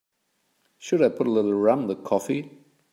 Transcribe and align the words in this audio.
Shall 0.79 1.05
I 1.05 1.09
put 1.09 1.27
a 1.27 1.31
little 1.31 1.53
rum 1.53 1.81
in 1.81 1.87
the 1.89 1.95
coffee? 1.95 2.57